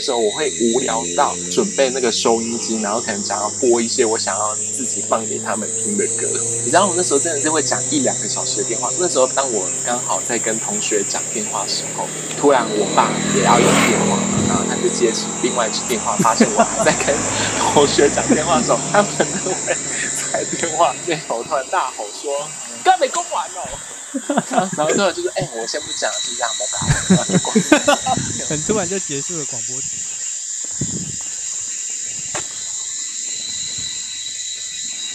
[0.00, 6.28] 时候我会无聊到准备那个收音机，然后可能想要播一些我想要自己放给他们听的歌。
[6.64, 8.90] 你知道我那时候真的是会讲一两个小时的电话。
[8.98, 12.06] 那时候当我刚好在跟同学讲电话的时候，
[12.38, 17.14] 突然我爸也要用电话，然后他就接起另外一支电话，发现我还在跟
[17.58, 19.10] 同学讲电话的时候，他们
[19.44, 19.76] 都会
[20.14, 22.48] 在电话那头突然大吼说
[22.84, 23.68] ：“刚没公完哦！”
[24.76, 26.78] 然后突然就是，哎，我先不讲，就这样，拜拜。
[28.48, 29.76] 很突然就结束了广播。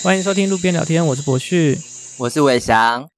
[0.02, 1.77] 欢迎收听路边聊天，我是博旭，
[2.20, 3.09] 我是伟翔。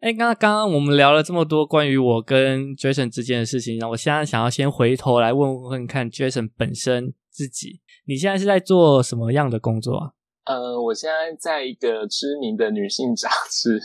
[0.00, 10.10] 哎，刚刚刚刚我们聊了这么多关于我跟 Jason 之间的事情，那我现在想要先回头来问问看 Jason 本身自己，你现在是在做什么样的工作啊？
[10.46, 13.80] 呃，我现在在一个知名的女性杂志。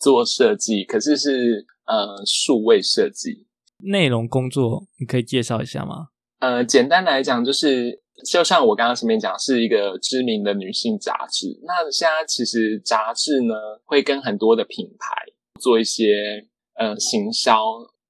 [0.00, 3.46] 做设计，可是是呃数位设计
[3.84, 6.08] 内容工作，你可以介绍一下吗？
[6.40, 11.46] 呃，简单来讲，就是就像我刚刚前面讲，是一个知名的女性杂志。
[11.64, 15.14] 那现在其实杂志呢，会跟很多的品牌
[15.60, 16.06] 做一些
[16.74, 17.62] 呃行销、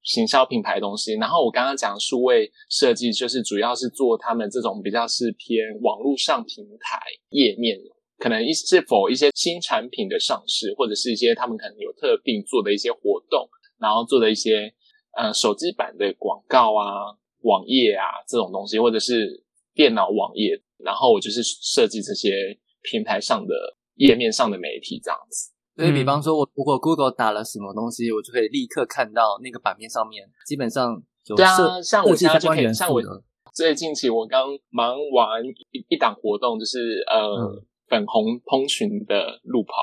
[0.03, 1.15] 行销品牌东西。
[1.15, 7.79] 然后我刚刚讲数位设计，就是主要是做他们这种比较是偏网络上平台页面。
[8.21, 14.71] 可能一是否一些新产品的上市，或者是一些他们可能有特定做的一些活动，然后做的一些
[15.17, 19.43] 呃手机版的广告啊、网页啊这种东西，或者是
[19.75, 23.55] 电脑网页，然后我就是设计这些平台上的
[23.95, 25.51] 页面上的媒体这样子。
[25.77, 33.01] 所以，比方说我如果 Google 打了什么东西，我就可以立刻看到那个版面上面，基本上对啊，像我现在就可以像我
[33.55, 37.65] 最近期我刚忙完一一档活动，就是呃。
[37.91, 39.75] 粉红蓬裙的路跑，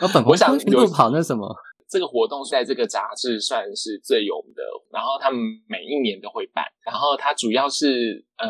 [0.00, 1.54] 啊，粉红蓬裙路跑那什么？
[1.88, 8.46] 这个活动在这个杂志算是最有名的，然后他们每一年都会办，然后它主要是呃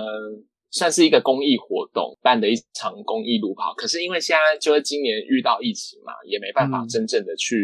[0.71, 3.75] 算是一个公益活动办的一场公益路跑。
[3.75, 7.57] 可是因为现在就是今年遇到疫情嘛，也没办法真正的去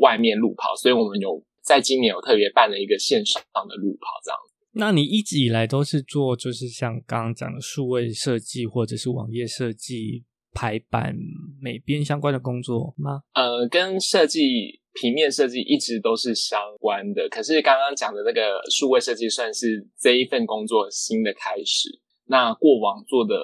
[0.00, 4.54] 外面路跑，所以我们有在今年有特别办了一个线上的路跑这样子。
[4.72, 10.24] 那你一直以来都是做就是像刚刚讲的数位设计或者是网页设计？
[10.52, 11.14] 排版、
[11.60, 13.22] 美编相关的工作吗？
[13.34, 17.28] 呃，跟设计、平面设计一直都是相关的。
[17.28, 21.88] 可是刚刚讲的那个数位设计，算是这一份工作新的开始。
[22.26, 23.34] 那过往做的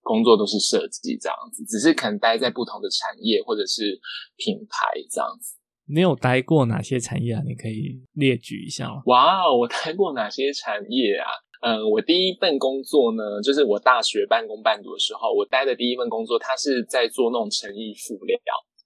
[0.00, 4.00] 工作都是设计这样子，只是可能待在不同的产业或者是
[4.36, 5.58] 品牌这样子。
[5.86, 7.42] 你有待过哪些产业啊？
[7.44, 9.02] 你可以列举一下吗？
[9.06, 11.28] 哇，我待过哪些产业啊？
[11.62, 18.36] 嗯，我第一份工作呢，就是我大学半工半读的时候，我待的第一份工作，他是在做那种成衣辅料。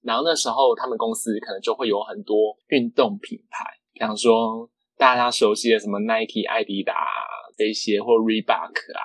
[0.03, 3.65] 然后那时候他们公司可能就会有很多运动品牌，
[3.95, 6.95] 比方说大家熟悉的什么 Nike、艾迪达
[7.57, 9.03] 这些，或 Reebok 啊、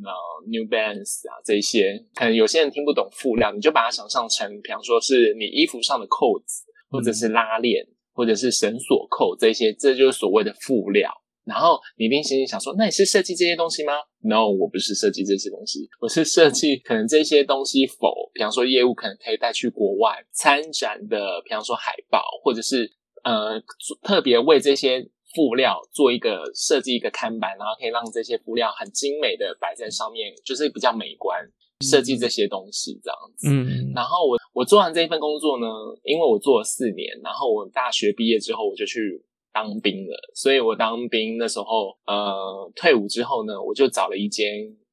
[0.00, 0.08] 那
[0.46, 11.12] New Balance 啊这些，可能有些人听不懂辅料，你就把它想象成，比方说是你衣服上的扣子，或者是拉链，或者是绳索扣这些，这就是所谓的辅料。
[11.48, 22.92] 然后你一定心里想说，那你是设计这些东西吗？No，我不是设计这些东西，我是设计可能这些东西否，比方说业务可能可以带去国外参展的，比方说海报，或者是
[23.24, 23.58] 呃
[24.02, 25.00] 特别为这些
[25.34, 31.40] 布料做一个设计一个看板，然后可以让这些布料很精美的摆在上面，就是比较美观
[31.80, 33.48] 设计这些东西这样子。
[33.48, 35.66] 嗯，然后我我做完这一份工作呢，
[36.04, 39.24] 因为我做了四年，然后我大学毕业之后我就去。
[39.52, 44.46] 当兵了，所以我当兵那时候，呃，退伍之后呢，我就找了一间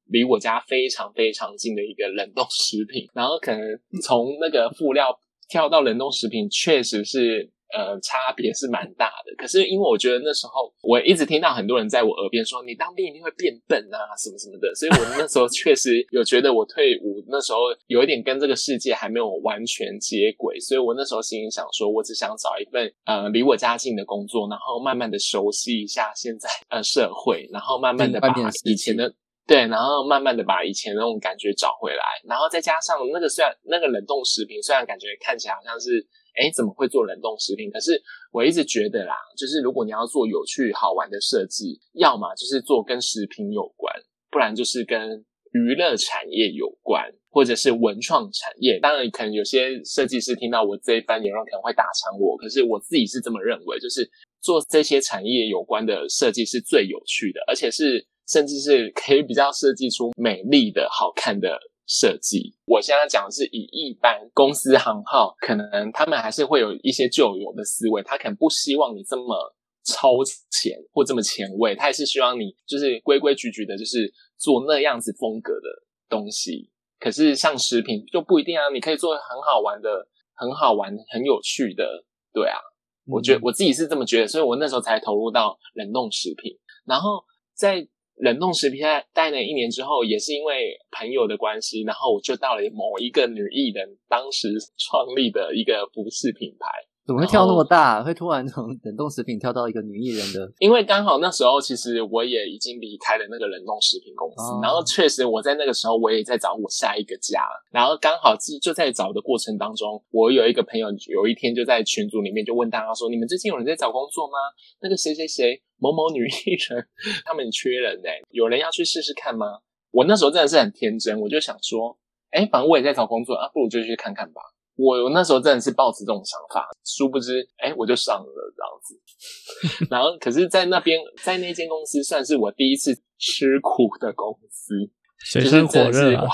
[0.06, 3.60] 离我家非常非常近的一个冷冻食品，然后可能
[4.02, 5.18] 从那个布料
[5.48, 7.50] 跳到冷冻食品，确实是。
[7.72, 9.34] 呃，差别是蛮大的。
[9.36, 14.72] 可是因为我觉得那时候我一直听到很多人在我耳边说，你当兵一定会变笨啊，什么什么的。
[14.74, 20.60] 所以我那时候确实有觉得，我退伍那时候有一点跟这个世界还没有完全接轨。
[20.60, 28.32] 所以我那时候心里想说，我只想找一份呃离我家近的工作，然后慢慢的熟悉一下现在呃社会，然后慢慢的把
[28.64, 29.12] 以前的
[29.46, 32.02] 对，然后慢慢的把以前那种感觉找回来。
[32.28, 36.06] 然后再加上那个虽然那个冷冻食品，虽然感觉看起来好像是。
[36.36, 37.70] 哎，怎么会做冷冻食品？
[37.70, 38.00] 可是
[38.30, 43.94] 我一直觉得啦，就是如果你要做有趣好玩的设计，要么就是做跟食品有关，
[44.30, 48.78] 不然就是跟娱乐产业有关，或者是文创产业。
[48.78, 54.10] 当然，可能有些设计师听到我这一番言论可能会打枪我，可是我自己是这么认为，就是
[54.42, 61.58] 做这些产业有关的设计是最有趣的，而且是甚至是可以比较设计出美丽的好看的。
[61.86, 69.54] 设计，我现在讲的是以一般公司行号，可能他们还是会有一些旧有的思维，他可能不希望你这么
[69.84, 75.68] 超前或这么前卫，他也是希望你就是规规矩矩的，就是做那样子风格的
[76.08, 76.70] 东西。
[76.98, 82.58] 可是像食品就不一定啊，你可以做很好玩的、很好玩、很有趣的，对啊。
[83.06, 86.58] 我觉得我自己是这么觉得，所以我那时候才投入到冷冻食品。
[86.84, 87.22] 然后
[87.54, 87.86] 在
[88.16, 94.48] 冷冻食品在待了一年之后，也是因为朋友的关系，然后我就到了某一个女艺人当时
[94.78, 96.66] 创立的一个服饰品牌。
[97.06, 98.02] 怎么会跳那么大？
[98.02, 100.52] 会突然从冷冻食品跳到一个女艺人的？
[100.58, 114.38] 因为刚好那时候其实我也已经离开了那个冷冻食品公司，然后确实我在那个时候我也在找我下一个家，然后刚好就就在找的过程当中，我有一个朋友有一天就在群组里面就问大家说：“你们最近有人在找工作吗？
[114.80, 116.84] 那个谁谁谁某某女艺人
[117.24, 119.46] 他们缺人哎，有人要去试试看吗？”
[119.92, 121.96] 我那时候真的是很天真，我就想说
[122.30, 124.42] ：“哎，反正我也在找工作啊，不如就去看看吧。”
[124.76, 129.86] 我那时候真的是抱持这种想法，殊不知，哎，我就上了这样子。
[129.90, 134.74] 然后，可是，在那边，在那间公司，算是我第一次吃苦的公司，
[135.18, 136.28] 水深火热哇！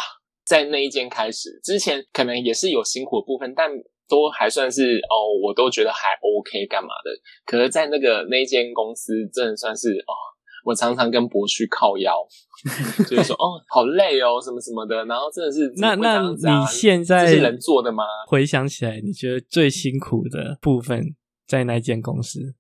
[0.45, 3.71] 在那一间开始之前，可能也是有辛苦的部分，但
[4.09, 7.11] 都还算是哦，我都觉得还 OK，干嘛的？
[7.47, 10.13] 可是，在那个那间公司，真的算是哦。
[10.65, 12.15] 我常常跟博旭靠腰，
[13.09, 15.05] 就是说哦，好累哦，什么什么的。
[15.07, 18.05] 然后真的是那那你现在是人做的吗？
[18.29, 21.15] 回想起来，你觉得最辛苦的部分
[21.47, 22.55] 在那间公司？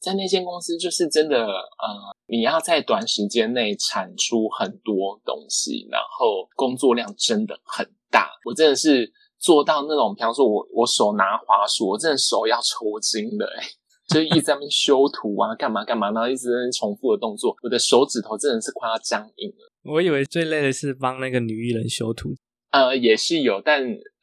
[0.00, 1.86] 在那间公司，就是真的呃，
[2.28, 8.30] 你要在短时间内产出很多东西，然后工作量真的很大。
[8.44, 13.66] 我真的是做到那种，比方说我我手拿滑鼠，我真的手要抽筋的哎。
[14.08, 19.70] 就一直在那边修图啊，干嘛干嘛，然后一直在重复的动作，我的手指头真的是快要僵硬了。
[19.84, 22.30] 我以为最累的是帮那个女艺人修图，
[22.70, 23.82] 呃，也是有，但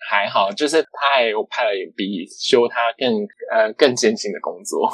[0.09, 4.91] 还好，就是他还有派了比修他更呃更艰辛的工作。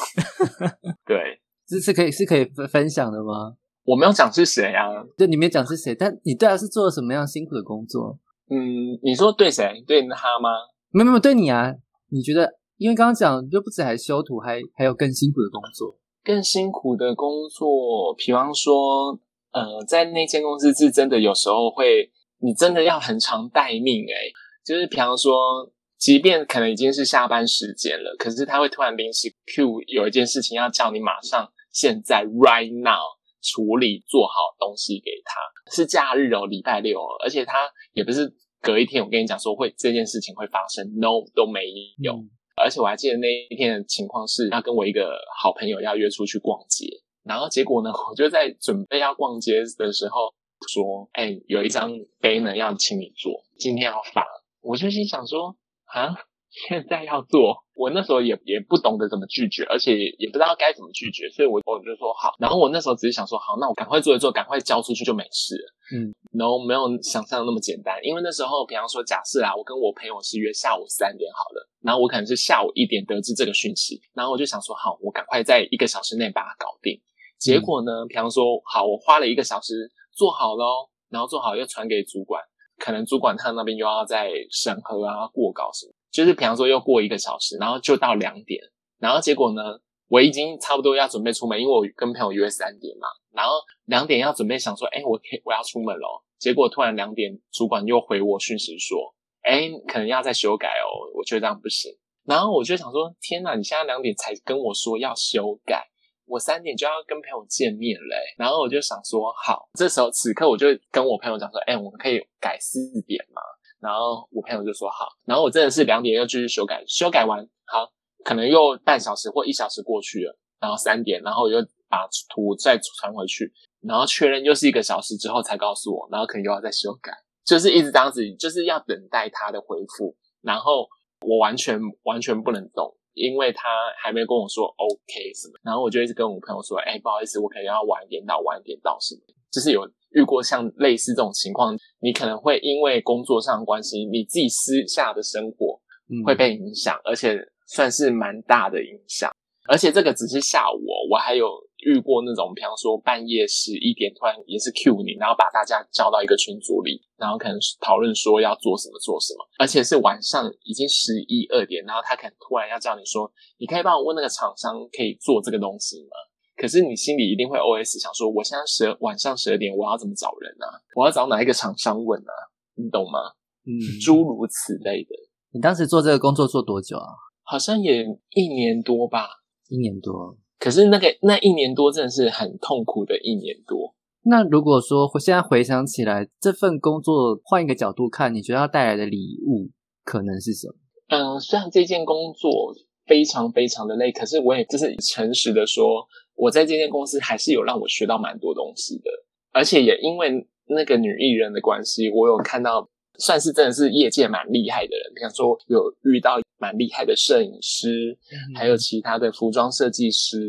[1.07, 3.55] 对，这是可以是可以分享的吗？
[3.83, 8.19] 我没有讲是谁啊，对，你没有讲是谁，但你对他是做了什么样辛苦的工作？
[8.49, 9.83] 嗯，你说对谁？
[9.87, 10.49] 对他吗？
[10.91, 11.73] 没有没有，对你啊？
[12.09, 12.60] 你觉得？
[12.81, 15.95] 因为刚刚讲，就不止还修图，还还有更辛苦的工作。
[16.23, 19.11] 更辛苦的工作，比方说，
[19.51, 24.33] 呃，在那间公司是真的有时候会，你真的要很长待命诶
[24.65, 32.97] 就是比方说，即便可能已经是下班时间了，可是他会突然临时 Q 有一件事情要叫你马上现在 right now
[33.43, 35.39] 处理做好东西给他，
[35.71, 41.61] 是假日哦，礼拜六，而且他也不是隔一天，我跟你讲说会这件事情会发生，no 都没
[41.99, 42.25] 有。
[42.61, 46.87] 而且我还记得那一天的情况是，他跟我一个好朋友要约出去逛街，
[47.23, 50.33] 然后结果呢， 我就在准备要逛街的时候
[50.69, 51.91] 说：“哎，有一张
[52.21, 54.25] 飞呢要请你坐，今天要发。”
[54.61, 55.55] 我就心想说
[55.85, 56.15] ：“啊。”
[56.51, 62.35] 现在要做，我那时候也也不懂得怎么拒绝，而且也不知道该怎么拒绝，所以我我就说好。
[62.39, 65.73] 然后我那时候只是想说好，那我赶快做一做，赶快交出去就没事了。
[65.95, 76.99] 嗯，然后没有想象的那么简单，因为那时候，比方说假设啊，我跟我朋友是约下午三点好了，然后我可能是下午一点得知这个讯息，然后我就想说好，我赶快在一个小时内把它搞定。
[77.39, 82.43] 结果呢，比方说好，我花了一个小时做好喽，然后做好又传给主管，
[82.77, 85.93] 可能主管他那边又要再审核啊、过稿什么。
[86.11, 88.61] 就是比方说又过一个小时，然后就到两点，
[88.99, 89.61] 然后结果呢，
[90.07, 93.53] 我已经差不多要准备出门，因为我跟朋友约三点嘛，然后
[93.85, 101.91] 两点要准备想说，哎，我可我要出门了，结果突然两点主管又回我讯息说，哎，可能要再修改哦，我觉得这样不行，
[102.25, 105.87] 然后我就想说，天哪，你现在两点才跟我说要修改，
[106.25, 113.41] 我三点就要跟朋友见面嘞，然后我就想说，好，这时候此刻我就跟我朋友讲说，哎，我们可以改四点吗？
[113.81, 117.91] 然后我朋友就说好，然后我真的是两点又继续修改，修改完好，
[118.23, 121.57] 可能又半小时或一小时过去了，然后三点，然后又
[121.89, 127.11] 把图再传回去，然后确认又是一个小时之后才告诉我，然后可能又要再修改，
[127.43, 130.87] 就是一直这样子，就是要等待他的回复，然后
[131.25, 139.21] 我完全完全不能动，因为他还没跟我说 OK 什么，然后我就一直跟我朋友说，哎，不好意思，我可能要晚一点到，晚一点到什么，
[139.51, 139.81] 就是有。
[140.13, 145.79] 遇过像类似这种情况，你可能会因为工作上的关系，你自己私下的生活
[146.25, 149.31] 会被影响，而且算是蛮大的影响。
[149.69, 151.47] 而且这个只是下午，我还有
[151.85, 166.17] 遇过那种，比方说半夜十一点突然也是 Q 你，然后把大家叫到一个群组里，然后可能讨论说要做什么做什么，而且是晚上已经十一二点，然后他可能突然要叫你说，你可以帮我问那个厂商可以做这个东西吗？
[166.61, 170.77] 可是你心里一定会 O S 想说，我现在十晚上十二点，我要怎么找人啊？
[170.95, 172.33] 我要找哪一个厂商问啊？
[172.75, 173.17] 你懂吗？
[173.65, 175.09] 嗯，诸如此类的。
[175.53, 177.07] 你当时做这个工作做多久啊？
[177.41, 179.27] 好像也一年多吧，
[179.69, 180.37] 一年多。
[180.59, 189.71] 可是那个那一年多真的是很痛苦的一年多，那如果说现在回想起来，这份工作换一个角度看，你觉得要带来的礼物
[190.03, 190.75] 可能是什么？
[191.07, 192.75] 嗯，虽然这件工作
[193.07, 196.07] 非常非常的累，可是我也就是诚实的说，
[196.41, 199.11] 我在这间公司还是有让我学到蛮多东西的，
[199.51, 208.17] 而且也因为那个女艺人的关系，我有看到算是真的是业界蛮厉害的人，比方说有遇到蛮厉害的摄影师，
[208.55, 210.39] 还有其他的服装设计师，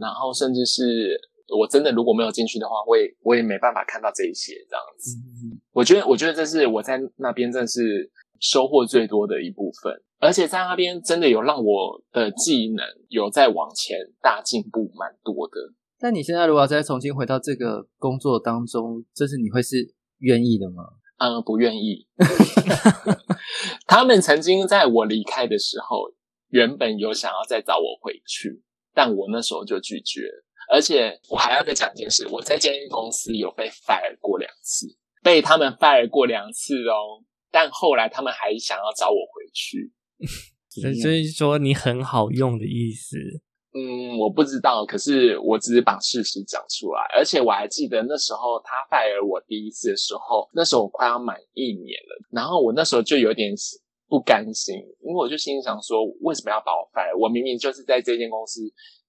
[0.00, 1.20] 然后甚至是。
[1.48, 5.16] 我真的如果没有进去的话，我也我也没办法看到这一些这样子。
[5.70, 15.54] 我觉得，我觉得这是我在那边真的是收获最多的一部分，而且在那边真的有让我的技能有在往前大进步蛮多的。
[15.98, 20.84] 但你现在如果再重新回到这个工作当中，就是你会是愿意的吗？
[21.18, 22.06] 嗯，不愿意。
[23.86, 26.12] 他们曾经在我离开的时候，
[26.48, 28.62] 原本有想要再找我回去，
[28.94, 30.20] 但我那时候就拒绝。
[30.70, 34.86] 而且我还要再讲一件事，我在监狱公司有被 fire 过两次，
[35.22, 37.22] 被他们 fire 过两次哦。
[37.50, 39.90] 但后来他们还想要找我回去，
[41.02, 43.16] 所以说你很好用的意思。
[43.72, 47.00] 嗯，我不知道，可是我只是把事实讲出来。
[47.14, 53.52] 而且我还记得那时候他 fire 我第一次的时候，那时候我快要满一年了，然后我那时候就有点
[54.08, 57.18] 不甘心，因为我就心想说，为什么要把我 fire？
[57.18, 58.62] 我明明就是在这间公司。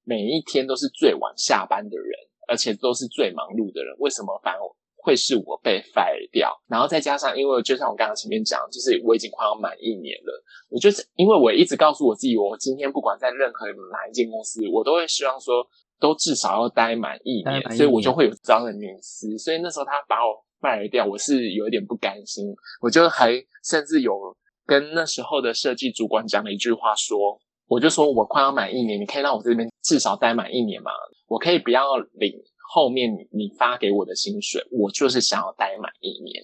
[0.09, 2.07] 每一天都是最晚下班的人，
[2.47, 4.59] 而且都是最忙碌的人，为什么反而
[5.07, 6.53] 会是我被 fire 掉？
[6.67, 15.65] 然后再加上，因为就像我刚刚前面讲，就是我已经快要满一年了，我就是因为我一直告诉我自己，我今天不管在任何哪一间公司，我都会希望说，
[15.97, 19.37] 都至少要待满一年，所以我就会有这样的隐私。
[19.37, 23.31] 所以那时候他把我 fire 掉，我是有一点不甘心，我就还
[23.63, 24.35] 甚至有
[24.65, 27.39] 跟那时候的设计主管讲了一句话，说。
[27.69, 30.89] 我就说，我快要满一年，你可以让我这边至少待满一年嘛？
[31.27, 32.31] 我可以不要领
[32.69, 36.43] 后面你发给我的薪水，我就是想要待满一年。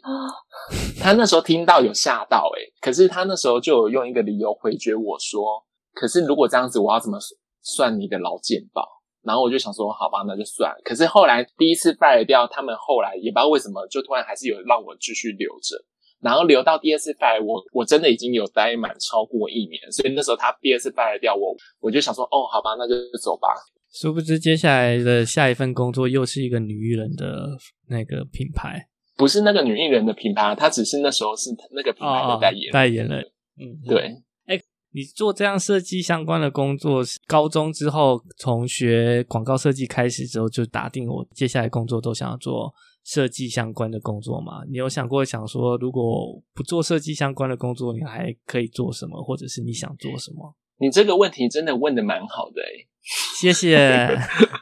[1.02, 5.64] 他那时候听到有吓到，诶可是他那时候就有用一个理由回绝我说，
[5.94, 7.18] 可是如果这样子，我要怎么
[7.62, 8.88] 算你的劳健保？
[9.22, 10.74] 然后我就想说，好吧，那就算。
[10.84, 15.78] 可是后来第一次 fire 掉，他们后来也不知道为什么，就突然还是有让我继续留着。
[16.22, 23.48] 然后留到第二次 fire，我我真的已经有待满超过一年，所以那时候他第二次 fire 掉我，我就想说，哦，好吧，那就走吧。
[23.94, 27.56] 殊不知，接下来的下一份工作又是一个女艺人的
[27.88, 33.20] 那个品牌，不是那个女艺人的品牌，她只是那时候是那个品牌的代言代言人。
[33.60, 34.18] 嗯，对。
[34.48, 34.60] 哎，
[34.92, 42.74] 你做这样设计相关的工作，高中之后从学广告设计开始之后，就打定我接下来工作都想要做。
[43.06, 44.64] 设计相关的工作吗？
[44.72, 50.56] 你有想过想说，如果不做设计相关的工作，你还可以做什么，或者是你想做什么？
[50.80, 52.88] 你这个问题真的问的蛮好的诶
[53.40, 54.18] 谢谢。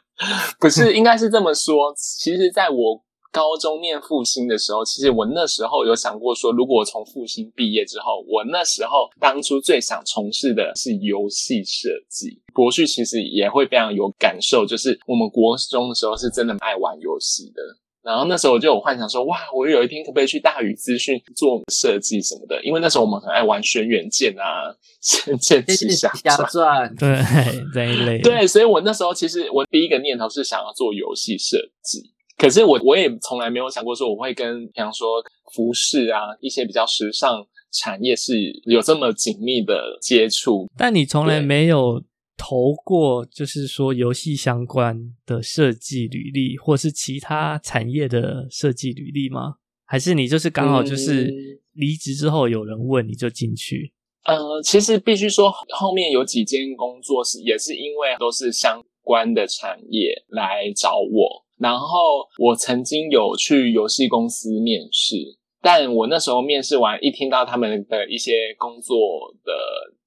[0.60, 1.94] 不是，应该是这么说。
[1.98, 12.42] 其实，在我高中念复兴的时候，其实我那时候有想过说，如果我从复兴毕业之后，我那时候当初最想从事的是游戏设计。
[12.54, 17.62] 博旭其实也会非常有感受，就是我们国中的时候是真的爱玩游戏的。
[18.04, 22.60] 然后那时候我就有幻想说，哇，我有一天可不可以去大宇资讯做设计什么的？
[22.64, 26.10] 因为那时候我们很爱玩轩辕剑啊， 仙剑奇侠
[26.50, 27.20] 传，对
[27.74, 28.20] 这一类。
[28.22, 38.34] 对，所以我那时候其实我第一个念头是想要做游戏设计，可是我我也从来没有想过说我会跟，比方说服饰啊一些比较时尚产业是
[38.66, 40.68] 有这么紧密的接触。
[40.78, 42.02] 但你从来没有。
[42.44, 49.58] 投过就是说游戏相关的设计履历，或是其他产业的设计履历吗？
[49.86, 51.32] 还是你就是刚好就是
[51.74, 53.94] 离职之后有人问你就进去？
[54.26, 65.38] 呃，其实必须说后面有几间工作是也是因为都是相关的产业来找我，然后我曾经有去游戏公司面试。
[65.62, 69.54] 但我那时候面试完，一听到他们的一些工作的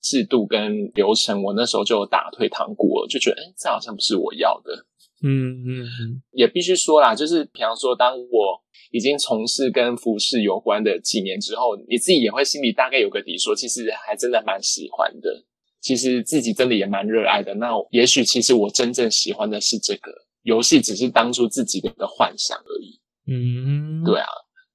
[0.02, 4.86] 制度跟流程，我那时候就打退堂鼓了，就觉得，哎，这好像不是我要的。
[5.22, 15.44] 嗯嗯嗯，也必须说啦，就是比方说，当我已经从事跟服饰有关的几年之后，你自己也会心里大概有个底，说其实还真的蛮喜欢的，
[15.80, 17.54] 其实自己真的也蛮热爱的。
[17.54, 23.00] 那也许其实我真正喜欢的是这个游戏，只是当初自己的一个幻想而已。
[23.32, 24.26] 嗯，对啊。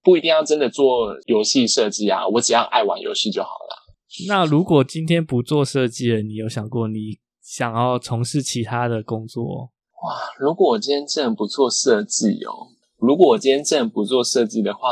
[0.10, 3.94] 不一定要真的做游戏设计啊，我只要爱玩游戏就好了。
[4.28, 9.70] 那如果今天不做设计了，你有想过你想要从事其他的工作？
[10.02, 14.90] 哇，如果我今天真的不做设计哦，如果我今天真的不做设计的话，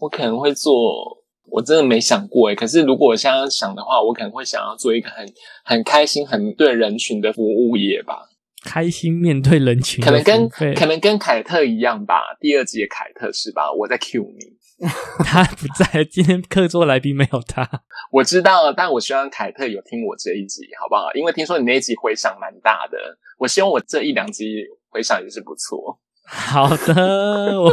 [0.00, 5.26] 我可能会做，我真的没想过诶可是如果我现在想的话，我可能会想要做一个很
[5.64, 8.28] 很开心、很对人群的服务业吧。
[8.64, 13.72] 开心面对人群可能跟可能跟凯特一样吧，第二集的凯特是吧？
[13.72, 14.86] 我在 cue 你，
[15.24, 17.68] 他不在，今天客座来宾没有他。
[18.12, 21.12] 我知道，但我希望凯特有听我这一集，好不好？
[21.14, 22.98] 因为听说你那一集回响蛮大的，
[23.38, 27.72] 我希望我这一两集回响也是不错，好的，我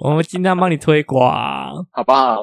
[0.10, 1.86] 我们尽量帮你推广。
[1.92, 2.42] 好不好？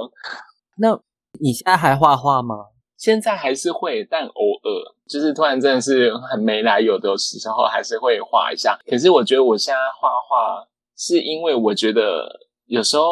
[0.77, 0.99] 那
[1.39, 2.55] 你现在还画画吗？
[2.97, 4.31] 现在还是会，但偶
[4.63, 8.77] 尔就是突然真的是很没来由的时候，还是会画一下。
[8.87, 10.65] 可是我觉得我现在画画，
[10.97, 12.27] 是因为我觉得
[12.65, 13.03] 有时候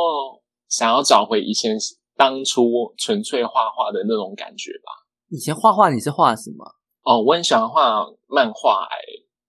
[0.70, 1.78] 想要找回以前
[2.16, 5.04] 当初纯粹画画的那种感觉吧。
[5.30, 6.64] 以前画画你是画什么？
[7.04, 8.96] 哦，我很喜欢画漫画、欸，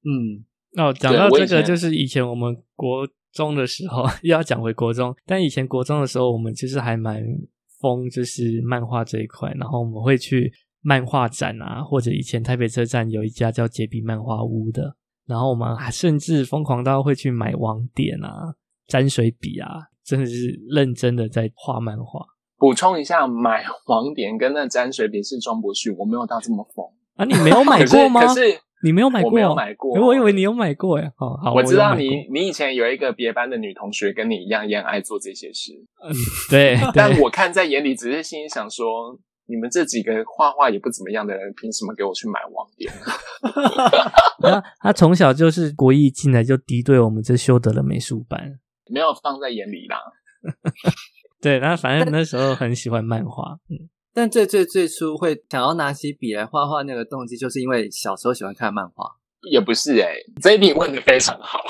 [0.02, 0.44] 嗯，
[0.82, 7.22] 哦，讲到这个，就是以前我们国中的时候，又 要讲回国中，但以前国中的时候，我们其实还蛮
[7.80, 10.52] 疯，就是漫画这一块，然后我们会去
[10.82, 18.54] 漫画展啊，或者以前台北车站有一家叫杰比漫画屋的，然后我们还甚至疯狂到会去买网点啊、
[18.86, 19.68] 沾水笔啊，
[20.04, 22.24] 真的是认真的在画漫画
[22.56, 26.86] 补充一下，买网点跟那沾水笔是庄博旭，我没有到这么疯。
[27.16, 27.24] 啊。
[27.24, 28.26] 你没有买 过吗？
[28.26, 29.30] 可是你没有买过？
[29.30, 31.10] 我没有买过诶我以为你有买过哎。
[31.16, 35.72] 哦，好，我知道你，你以前有一个别班的女同学跟你一样，也很爱做这些事。
[36.02, 36.12] 嗯，
[36.50, 42.92] 对，但我看在眼里，只是心里想说，你们这几个画画也不怎么样的人，凭什么给我去买网点？
[44.40, 48.60] 他他从小就是国艺进来就敌对我们这修德的美术班，
[48.90, 49.96] 没有放在眼里啦。
[51.40, 59.04] 对，然后反正那时候很喜欢漫画，嗯，但最最最初会想要拿起笔来画画那个动机，就是因为小时候喜欢看漫画。
[59.50, 61.60] 也不是哎、这一题问的非常好，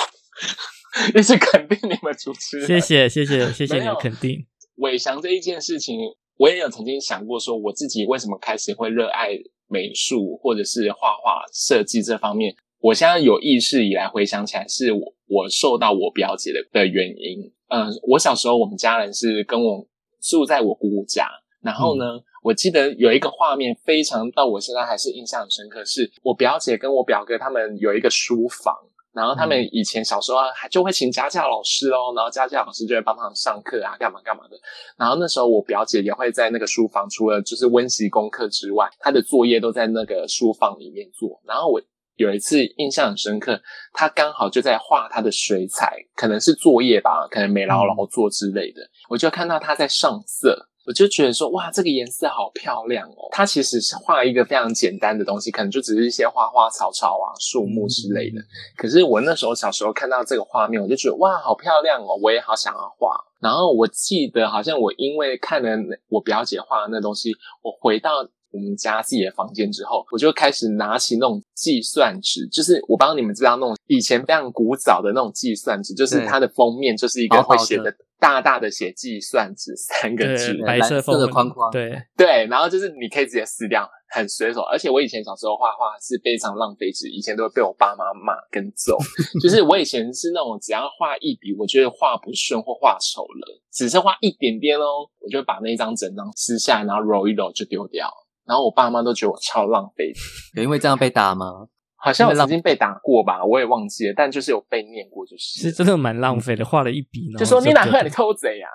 [1.16, 2.66] 也是肯定你们主持人。
[2.66, 4.46] 谢谢谢谢谢谢你的肯定，
[4.76, 5.98] 伟翔这一件事情，
[6.36, 9.30] 我也有曾经想过，说我自己为什么开始会热爱
[9.66, 12.54] 美术或者是画画设计这方面。
[12.78, 17.50] 我现在有意识以来回想起来，是我我受到我表姐的的原因。
[17.68, 19.84] 嗯、我小时候我们家人是跟我
[20.20, 21.28] 住在我姑姑家，
[21.60, 22.04] 然后呢，
[22.44, 28.76] 我记得有一个画面非常到我现在还是印象很深刻，是我表姐跟我表哥他们有一个书房。
[29.14, 34.58] 然后他们以前小时候还就会请家教老师哦，然后家教老师就会帮他们上课啊，干嘛干嘛的。
[34.98, 41.40] 然后那时候我表姐也会在那个书房，除了就是温习功课之外，她的作业都在那个书房里面做。
[41.46, 41.80] 然后我
[42.16, 43.58] 有一次印象很深刻，
[43.92, 48.82] 她刚好就在画她的水彩，可能是作业吧，可能没牢牢做之类的。
[49.08, 50.70] 我就看到她在上色。
[50.86, 53.28] 我就觉得说，哇，这个颜色好漂亮哦！
[53.32, 58.40] 它其实是画一个非常简单的东西，可能就只是一些花花草草啊、树木之类的。
[58.76, 63.16] 可是我那时候小时候看到这个画面，我就觉得哇，好漂亮哦，我也好想要画。
[63.40, 65.70] 然后我记得好像我因为看了
[66.08, 84.60] 我表姐画的那东西，我回到我们家自己的房间之后，我就开始拿起那种计算纸，就是我帮你们知道那种以前非常古早的那种计算纸，就是它的封面就是一个会写的大大的写计算纸 三个字，，白蓝色的框框对，对，然后就是你可以直接撕掉，很随手。
[84.62, 88.96] 而且我以前小时候画画是非常浪费纸，以前都会被我爸妈骂跟揍。
[89.42, 98.10] 就是我以前是那种只要画一笔，我觉得画不顺或画丑了，只是画一点点哦，我就会把那一张整张撕下来，然后揉一揉就丢掉。
[98.46, 100.20] 然后我爸妈都觉得我超浪费纸，
[100.60, 101.66] 有因为这样被打吗？
[102.04, 108.68] 好像我曾经被打过吧，我也忘记了，但就是有被念过，就是是真的蛮浪费的，画了一笔，就说你哪丢会你偷贼呀、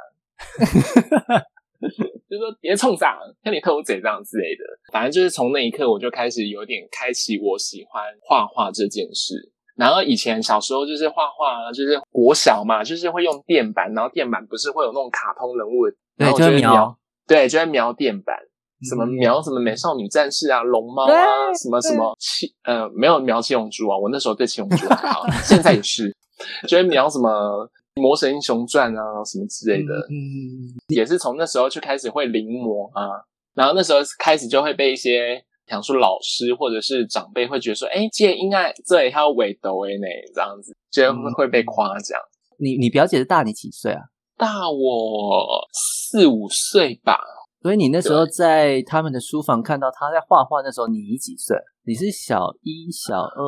[2.28, 4.64] 就说别冲上，看你偷贼这样之类的。
[4.92, 9.36] 反正就是从那一刻，我就开始有点开启我喜欢画画这件事。
[9.76, 15.86] 然后以前小时候就是画画，就是国小嘛，就是会用电板，然后电板不是会有那种卡通人物，
[16.18, 18.36] 然后就描会描，对，就会描电板。
[18.88, 19.10] 什么嗯。
[19.20, 26.16] 描什么美少女战士啊，龙猫啊，什么什么七呃没有描七龙珠啊，我那时候对七龙珠还好，现在也是，
[26.68, 33.22] 就会描什么魔神英雄传啊什么之类的，嗯，也是从那时候就开始会临摹啊，
[33.54, 41.34] 然后那时候开始就会被一些，想说老师或者是长辈会觉得说，哎，这应该这里还有尾斗诶呢，这样子，就会嗯。
[41.34, 42.20] 会被夸奖。
[42.58, 44.02] 你你表姐是大你几岁啊？
[44.38, 47.20] 大我四五岁吧，
[47.62, 51.58] 所以你那时候在他们的书房看到他在画画，那时候你几岁？
[51.84, 53.44] 你是小一、小二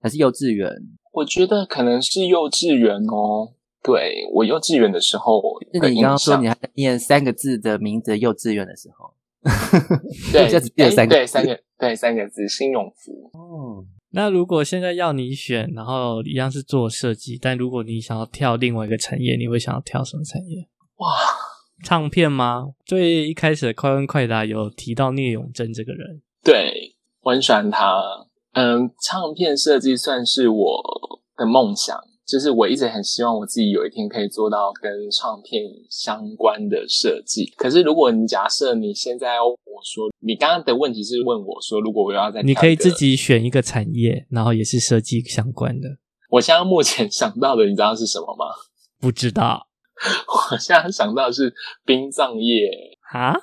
[0.00, 0.70] 还是幼稚园？
[1.12, 3.54] 我觉得可能是幼稚园哦。
[3.80, 5.40] 对我幼稚园的时候
[5.72, 9.14] 那你刚刚说你还在念三个字的名字幼稚园的时候，
[10.32, 13.30] 对，就只记得诶三个字对三个对三个字，新永福。
[13.32, 20.68] 哦，那如果现在要你选，然后一样是做设计，但如果你想要跳另外一个产业，你会想要跳什么产业？
[20.96, 21.08] 哇，
[21.82, 22.68] 唱片吗？
[22.84, 28.02] 最一开始的快问快答有提到聂永贞这个人，对我很喜欢他。
[28.52, 30.82] 嗯，唱片设计算是我
[31.36, 37.52] 的梦想，就是我一直很希望我自己有一天可以做到跟唱片相关的设计。
[37.56, 45.88] 可是如果你假设你现在要我说，你刚刚的问题是问我说，如果我要在你可以自己选一个产业，然后也是设计相关的。
[46.30, 48.46] 我现在目前想到的，你知道是什么吗？
[49.00, 49.67] 不知道
[50.52, 51.52] 我现在想到的是
[51.84, 52.68] 殡葬业，
[53.12, 53.34] 啊？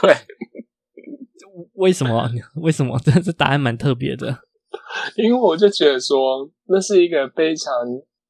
[0.00, 0.14] 对，
[1.74, 2.28] 为什么？
[2.62, 2.98] 为什么？
[3.04, 4.38] 这这答案蛮特别的。
[5.16, 7.72] 因为我就觉得说，那是一个非常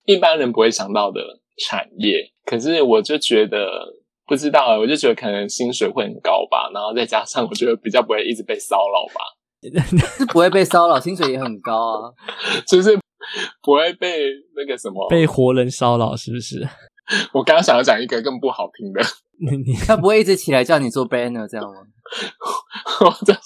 [0.04, 1.20] 一般人不会想到的
[1.66, 3.58] 产业，可是我就觉得
[4.26, 9.20] 不知道，我就觉得可能薪水会很高吧，然后再加上我觉得比较不会一直被骚扰吧，
[10.16, 12.12] 是不会被骚扰，薪水也很高啊。
[12.66, 12.98] 就是
[13.62, 15.08] 不会被那个什么。
[15.08, 16.66] 被活人骚扰是不是？
[17.32, 19.00] 我刚刚想要讲一个更不好听的，
[19.38, 21.80] 你你 他不会一直起来叫你做 banner 这样吗？
[23.00, 23.40] 我就是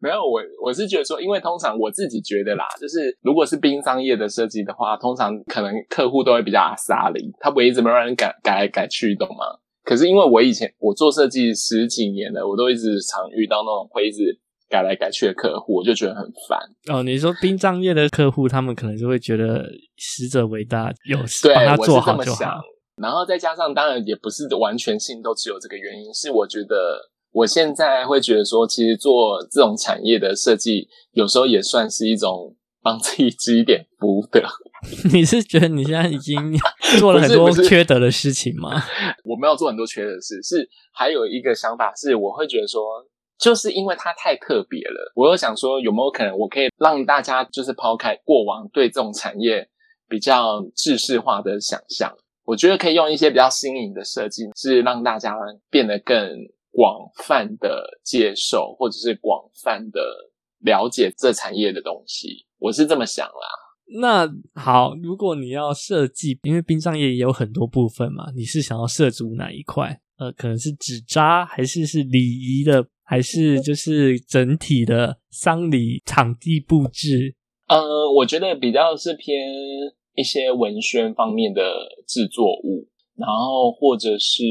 [0.00, 9.44] 没有我，我是觉得说，因为通常我自己觉得啦，就是如果是殡葬业的设计的话，通常可能客户都会比较阿萨里，他不会一直让人改改来改去，懂吗？
[9.84, 16.58] 可是因为我以前我做设计十几年了，我都一直常遇到那种会一直改来改去的客户，我就觉得很烦。
[16.90, 19.64] 哦，你说殡葬业的客户，他们可能就会觉得
[19.98, 22.62] 死者为大，有对帮他，做这么想好就好。。
[23.00, 34.42] 然后再加上，当然也不是完全性都只有这个原因，是我觉得我现在会觉得说，其实做这种产业的设计，有时候也算是一种帮自己积一点福德。
[35.12, 36.36] 你是觉得你现在已经
[37.00, 38.82] 做了很多缺德的事情吗？
[39.24, 42.82] 我没有做很多缺的事，是还有一个想法是，我会觉得说，
[43.38, 49.66] 就是因为它太特别了，我又想说，有没有可能我可以让大家就是抛开过往对这种产业
[50.06, 55.34] 比较制式化的想象，我觉得可以用一些比较新颖的设计，是让大家
[55.70, 56.16] 变得更
[56.70, 60.00] 广泛的接受，或者是广泛的
[60.60, 62.46] 了解这产业的东西。
[62.58, 63.32] 我是这么想啦。
[64.00, 70.00] 那好，如果你要设计，因为殡葬业也有很多部分嘛，你是想要涉足哪一块？
[70.16, 77.34] 呃，可能是纸扎，还是是礼仪的，还是就是整体的丧礼场地布置？
[77.68, 79.36] 呃，我觉得比较是偏
[80.14, 81.62] 一些文宣方面的
[82.06, 84.42] 制作物，然后或者是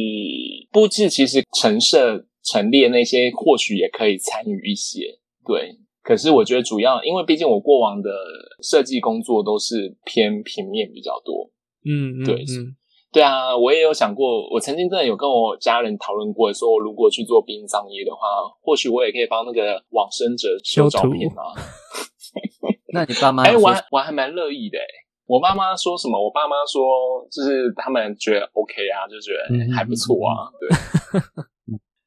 [0.71, 5.78] 布置，其实陈设陈列那些或许也可以参与一些，对。
[6.04, 8.12] 可是我觉得主要，因为毕竟我过往的
[8.62, 11.49] 设计工作都是偏平面比较多，
[11.86, 12.76] 嗯，嗯对嗯，
[13.13, 18.19] 对啊，我也有想过，我曾经真的有跟我家人讨论过，说如果去做殡葬业的话，
[18.62, 21.56] 或许我也可以帮那个往生者修照片啊。
[22.93, 24.86] 那你爸妈哎、我还我还蛮乐意的哎。
[25.34, 26.24] 我妈妈说什么？
[26.24, 30.52] 我爸妈说，就是他们觉得 OK 啊，就觉得嗯还不错啊。
[30.60, 30.69] 对，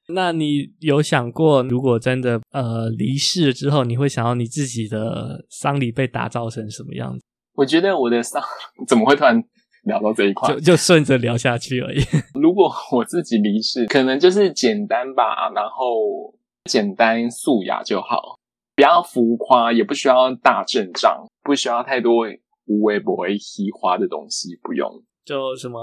[0.15, 7.25] 那你有想过，如果真的呃离世了之后，你会想要你自己的丧礼被打造成什么样子？
[7.57, 8.41] 我觉得我的丧
[8.87, 9.43] 怎么会突然
[9.87, 10.61] 聊到这一块就？
[10.71, 11.99] 就顺着聊下去而已。
[12.41, 16.33] 如果我自己离世，可能就是简单吧，然后
[16.71, 18.39] 简单素雅就好，
[18.77, 22.29] 不要浮夸，也不需要大阵仗，不需要太多
[22.67, 24.91] 无微不微稀花的东西，不用。
[25.25, 25.79] 就什么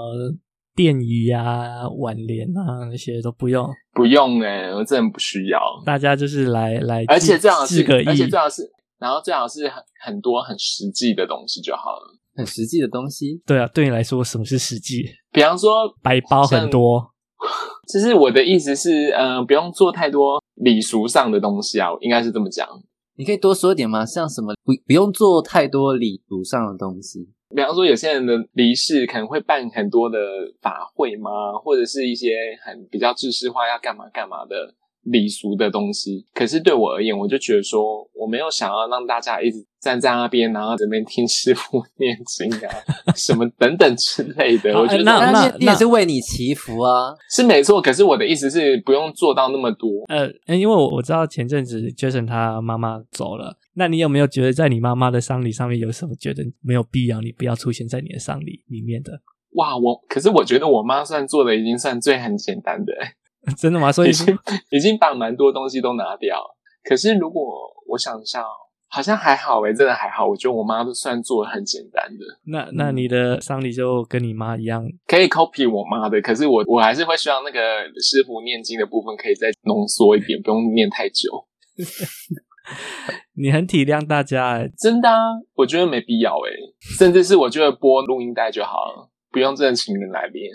[0.74, 5.60] 电鱼啊、挽联啊那些都不用，不用哎、我真的不需要。
[5.84, 8.62] 大家就是来来，而且最好是而且最好是，
[8.98, 12.18] 然后最好是很很多很实际的东西就好了。
[12.36, 15.04] 很实际的东西，对啊，对你来说什么是实际？
[15.30, 15.70] 比方说，
[16.02, 17.00] 白包很多，
[17.92, 22.68] 就是我的意思是，嗯、不用做太多礼俗上的东西啊，应该是这么讲。
[23.16, 24.04] 你可以多说一点吗？
[24.04, 30.18] 像什么不不用做太多礼俗上的东西，比方说，有些人的离世可能会办很多的
[30.60, 31.30] 法会吗？
[31.62, 34.74] 或者是一些很比较制式化要干嘛干嘛的
[35.04, 36.24] 礼俗的东西。
[36.34, 42.70] 可是对我而言，我就觉得说，我没有想要让大家一直站在那边，然后这边听师傅念经啊，
[43.14, 44.78] 什么等等之类的。
[44.78, 47.14] 我觉得那那你也是为你祈福啊。
[47.30, 47.80] 是没错。
[47.80, 49.88] 可是我的意思是，不用做到那么多。
[50.08, 59.20] 呃，因为我我知道前阵子 Jason 他妈妈走了，那你有没有觉得在你妈妈的丧礼上面有什么觉得没有必要，你不要出现在你的丧礼里面的？
[59.56, 62.92] 哇，我可是我觉得我妈算做的已经算最很简单的、
[63.58, 63.90] 真的吗？
[63.92, 64.38] 所以已经
[64.70, 66.42] 已经把蛮多东西都拿掉。
[66.82, 67.42] 可是如果
[67.88, 68.50] 我想一下哦，
[68.88, 70.26] 好像还好诶、真的还好。
[70.26, 76.20] 我觉得我妈都算做的很简单的，那那你的丧礼就跟你妈一样，可以 copy 我妈的。
[76.22, 77.58] 可是我我还是会希望那个
[78.00, 81.46] 师傅念经的部分可以再浓缩一点，不用念太久。
[83.36, 85.16] 你很体谅大家欸， 真的啊，
[85.54, 86.50] 我觉得没必要诶、
[86.96, 90.50] 甚至是我觉得播录音带就好了，不用真的请人来练。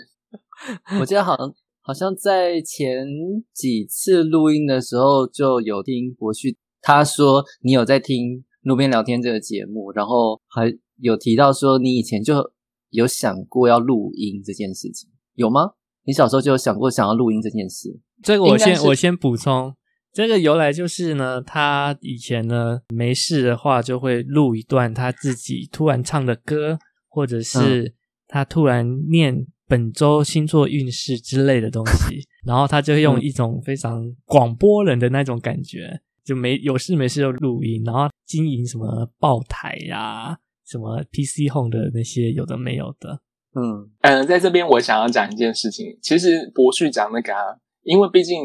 [1.00, 3.06] 我记得好像好像在前
[3.52, 12.52] 几次录音的时候就有听博旭他说你有在听路边聊天这个节目，然后还有提到说你以前就
[12.90, 15.72] 有想过要录音这件事情，有吗？
[16.04, 18.00] 你小时候就有想过想要录音这件事？
[18.22, 19.74] 这个我先我先补充，
[20.12, 27.94] 这个由来就是呢，他以前呢没事的话就会录一段他自己突然唱的歌，或者是
[28.26, 33.22] 他突然念本周星座运势之类的东西， 然后他就会用嗯。
[33.22, 43.20] 一种非常广播人的那种感觉，就没有事没事就录音，然后经营什么爆台呀、什么 PC Home 的那些有的没有的，
[43.54, 48.36] 嗯嗯，在这边我想要讲一件事情，其实博旭讲那个啊，因为毕竟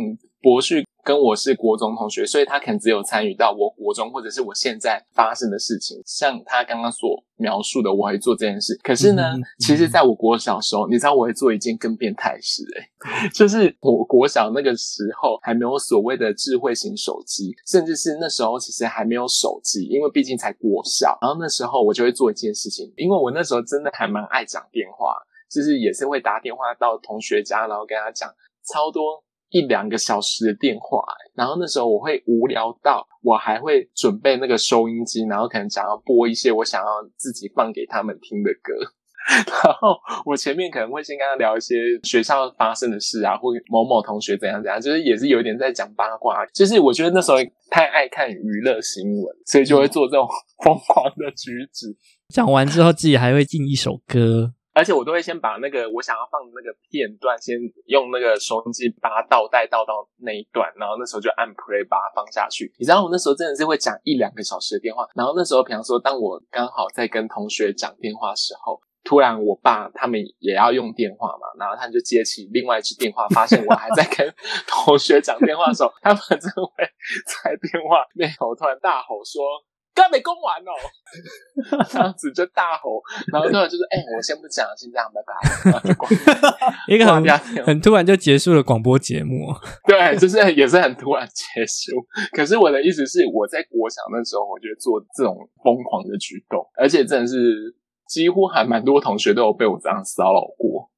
[0.41, 8.76] 博旭跟我是国中同学，所以他可能只有参与到我国中或者是我现在发生的事情，像他刚刚所描述的，我会做这件事。
[8.82, 21.15] 可是呢，嗯其实在我国小时候，你知道我会做一件更变态的事、欸， 就是我国小那个时候还没有所谓的智慧型手机，甚至是那时候其实还没有手机，因为毕竟才国小。
[21.22, 25.15] 然后那时候我就会做一件事情，因为我那时候真的还蛮爱讲电话，
[25.52, 28.28] 就是也是会打电话到同学家，然后跟他讲
[28.65, 38.73] 超多一两个小时的电话、欸然后那时候我会无聊到，我还会准备那个收音机，然后可能想要播一些我想要自己放给他们听的歌。
[39.65, 46.45] 然后我前面可能会先跟他聊一些学校发生的事啊，或某某同学怎样怎样，就是也是有点在讲八卦。
[46.53, 47.38] 就是我觉得那时候
[47.69, 50.25] 太爱看娱乐新闻，所以就会做这种
[50.63, 51.93] 疯狂的举止。
[52.29, 57.55] 讲完之后自己还会进一首歌，而且我都会先把那个我想要放的那个片段，先
[57.88, 62.71] 用那个收音机把它倒带倒到那一段，然后那时候就按 play 把它放下去。
[62.77, 68.79] 你知道我那时候真的是会讲一两个小时的电话，然后那时候比方说，当我刚好在跟同学讲电话时候。
[69.07, 74.33] 突然，我爸他们也要用电话嘛，然后他就接起另外一支电话，发现我还在跟
[74.67, 76.83] 同学讲电话的时候，他们就会
[77.21, 79.43] 在电话那头突然大吼说
[79.95, 80.71] ：“刚没攻完哦！”
[81.89, 85.34] 这样子就大吼，然后突然就是：“哎、我先不讲，先这样， 拜拜。”
[85.71, 86.10] 然后就挂
[86.88, 89.47] 一个很很突然就结束了广播节目。
[89.88, 92.05] 对，就是也是很突然结束。
[92.34, 97.73] 可是我的意思是，我在国小那时候，我觉得做这种疯狂的举动，而且真的是
[98.08, 100.91] 几乎还蛮多同学都有被我这样骚扰过。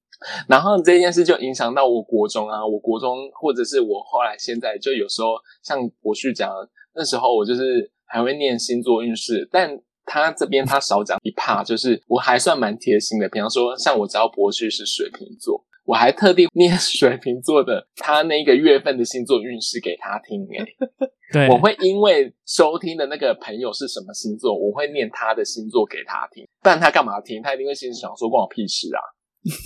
[0.48, 6.52] 然后这件事就影响到我国中啊，我国中或者是我后来现在就有时候像博旭讲，
[6.96, 13.28] 那时候我就是还会念星座运势，但他这边他少讲一 part，就是我还算蛮贴心的。
[13.30, 20.66] 比方说，像我知道博旭是水瓶座，我还特地念水瓶座的他那个月份的星座运势给他听诶、
[21.34, 27.42] 对，我会因为收听的那个朋友是什么星座，我会念他的星座给他听，不然他干嘛听？
[27.42, 29.02] 他一定会心里想说关我屁事啊！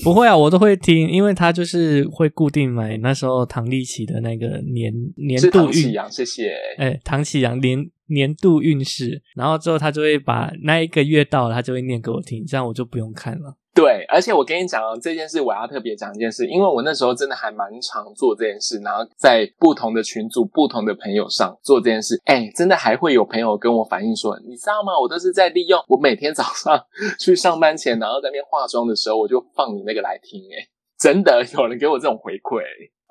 [0.04, 6.56] 不会啊，我都会听，因为他就是会固定买那时候唐立奇的那个年年度运，唐启阳，谢谢。
[6.78, 7.80] 哎，唐启阳年
[8.12, 13.56] 年度运势，然后之后他就会把那一个月到了，他就会念给我听，这样我就不用看了。
[13.74, 22.22] 对，而且我跟你讲哦，这件事我要特别讲一件事，因为我那时候真的还蛮常做这件事，然后在不同的群组、不同的朋友上做这件事。
[22.26, 24.92] 哎，真的还会有朋友跟我反映说，你知道吗？
[25.02, 26.78] 我都是在利用我每天早上
[27.18, 30.42] 去上班前，然后在那边化妆的时候，我就放你那个来听。
[30.52, 30.68] 哎，
[31.00, 32.62] 真的有人给我这种回馈。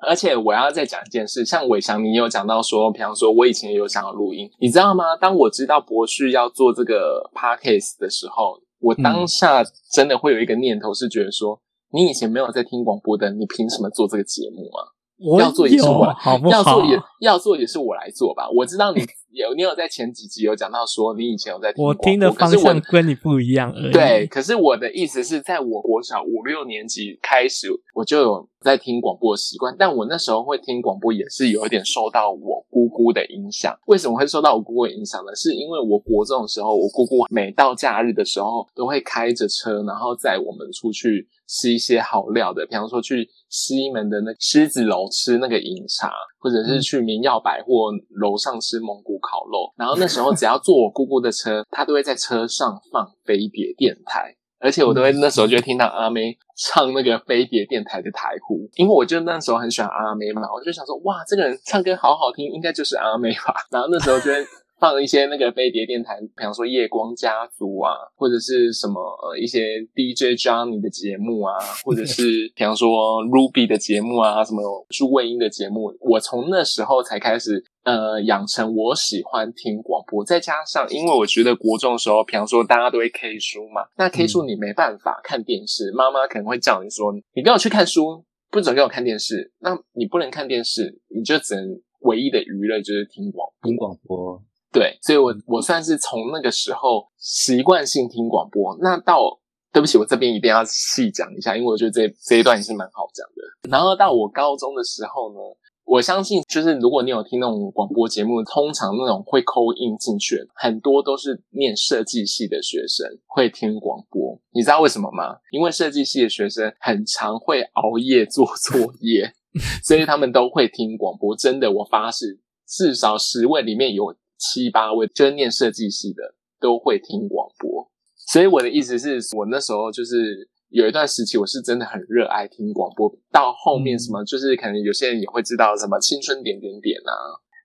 [0.07, 5.15] 而且我要再讲一件事，像伟翔，你有讲到说，比方说我以前也有想要录音，你知道吗？
[5.19, 11.61] 当我知道博旭要做这个 podcast 的时候，我当下真的会有一个念头，是觉得说，
[11.93, 14.89] 你以前没有在听广播的，你凭什么做这个节目啊？
[15.23, 16.57] 我要做也是我好不好？
[16.57, 18.49] 要做也要做也是我来做吧。
[18.49, 23.91] 我知道你 有你有在前几集有讲到说，你以前有在听我广播听的方向跟你不一样而已。
[23.91, 29.73] 对，，可是我的意思是在我国小五六年级开始，我就有在听广播的习惯。
[29.79, 33.73] 但我那时候会听广播，也是有一点受到我姑姑的影响。
[33.85, 35.33] 为什么会受到我姑姑的影响呢？
[35.33, 49.71] 是因为我国中的时候，我姑姑每到假日的时候，都会开着车，然后载我们出去吃一些好料的，比方说去西门的那狮子楼吃那个饮茶，或者是去民耀百货楼上吃蒙古烤肉。
[49.77, 54.35] 然后那时候只要坐我姑姑的车， 她都会在车上放飞碟电台。
[54.63, 63.55] 而且我都会那时候就会听到阿妹唱那个飞碟电台的台呼，因为我就那时候很喜欢阿妹嘛，我就想说哇，这个人唱歌好好听，应该就是阿妹吧。
[63.71, 64.37] 然后那时候就会
[64.81, 71.53] 放一些那个飞碟电台，比方说夜光家族啊，或者是什么呃一些 DJ Johnny 的节目啊，
[71.85, 72.89] 或者是 比方说
[73.25, 93.69] Ruby 的节目啊，什么朱卫英的节目，我从那时候才开始呃养成我喜欢听广播，再加上因为我觉得国中的时候，比方说大家都会 K 书嘛，那 K 书你没办法看电视，妈妈可能会叫你说，你跟我去看书，不准给我看电视，那你不能看电视，你就只能唯一的娱乐就是听广播。
[93.69, 98.77] 听广播，对，所以我我算是从那个时候习惯性听广播。
[98.81, 99.39] 那到
[99.73, 103.69] 对不起，我这边一定要细讲一下，因为我觉得这这一段也是蛮好讲的。
[103.69, 105.39] 然后到我高中的时候呢，
[105.83, 114.39] 我相信就是如果你有听那种广播节目，通常那种会扣音进去，很多都是念设计系的学生会听广播。
[114.51, 115.35] 你知道为什么吗？
[115.51, 119.33] 因为设计系的学生很常会熬夜做作业，
[119.83, 121.35] 所以他们都会听广播。
[121.35, 124.15] 真的，我发誓，至少十位里面有。
[124.41, 133.07] 七八位就是念设计系的都会听广播，所以我的意思是我那时候就是有一段时期，我是真的很热爱听广播。
[133.31, 137.13] 到后面什么，就是可能有些人也会知道什么青春点点点啊。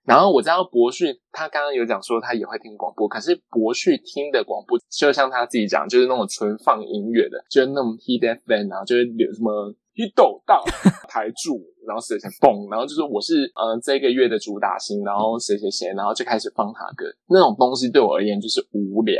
[0.05, 9.73] 然后我知道博旭他刚刚有讲说他也会听广播，可是博旭听的广播就像他自己讲，就是那种纯放音乐的，就是那种 Hit FM 啊，就是有什么。
[9.97, 10.63] 一抖到
[11.09, 11.57] 台柱，
[11.87, 19.17] 然后谁谁蹦，然后就是我是呃这个月的主打星，然后谁谁谁，然后就开始放他歌，那种东西对我而言就是无聊，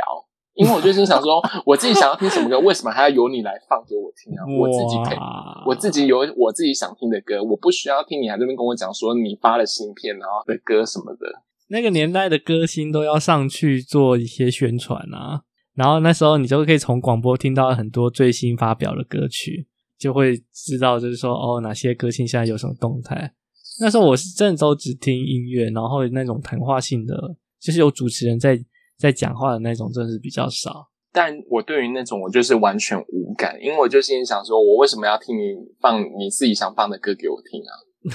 [0.54, 4.46] 因为我就心想说，我自己想要听什么歌，为什么还要由你来放给我听啊？
[4.46, 5.18] 我自己可以，
[5.66, 11.42] 我自己有我自己想听的歌，我不需要听你还这边跟我讲说你发了新片然后的歌什么的。
[11.70, 15.42] 那个年代的歌星都要上去做一些宣传啊，
[15.74, 19.66] 然后那时候你就可以从广播听到很多最新发表的歌曲。
[19.98, 23.34] 就会知道，就是说，哦，哪些歌星现在有什么动态。
[23.80, 27.14] 那时候我是郑州只听音乐，然后那种谈话性的，
[27.60, 28.58] 就是有主持人在
[28.98, 30.88] 在讲话的那种，真的是比较少。
[31.12, 37.72] 但我对于那种，我就是完全无感，因为我就心里想说，我为什么要听你放你自己想放的歌给我听啊？